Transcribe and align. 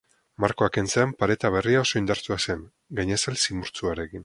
Markoa 0.45 0.69
kentzean, 0.77 1.11
pareta 1.19 1.51
berria 1.57 1.83
oso 1.83 2.01
indartsua 2.01 2.39
zen, 2.47 2.65
gainazal 3.01 3.41
zimurtsuarekin. 3.45 4.19